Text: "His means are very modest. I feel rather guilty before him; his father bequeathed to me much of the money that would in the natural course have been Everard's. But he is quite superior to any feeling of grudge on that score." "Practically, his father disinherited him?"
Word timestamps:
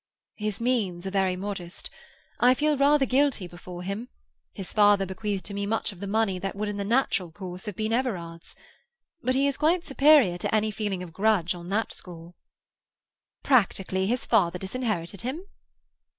"His 0.37 0.59
means 0.59 1.05
are 1.05 1.11
very 1.11 1.35
modest. 1.35 1.91
I 2.39 2.55
feel 2.55 2.75
rather 2.75 3.05
guilty 3.05 3.45
before 3.45 3.83
him; 3.83 4.09
his 4.51 4.73
father 4.73 5.05
bequeathed 5.05 5.45
to 5.45 5.53
me 5.53 5.67
much 5.67 5.91
of 5.91 5.99
the 5.99 6.07
money 6.07 6.39
that 6.39 6.55
would 6.55 6.67
in 6.69 6.77
the 6.77 6.83
natural 6.83 7.31
course 7.31 7.67
have 7.67 7.75
been 7.75 7.93
Everard's. 7.93 8.55
But 9.21 9.35
he 9.35 9.45
is 9.45 9.57
quite 9.57 9.85
superior 9.85 10.39
to 10.39 10.55
any 10.55 10.71
feeling 10.71 11.03
of 11.03 11.13
grudge 11.13 11.53
on 11.53 11.69
that 11.69 11.93
score." 11.93 12.33
"Practically, 13.43 14.07
his 14.07 14.25
father 14.25 14.57
disinherited 14.57 15.21
him?" 15.21 15.43